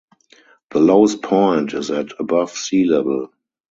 [0.71, 3.29] The lowest point is at above sea level.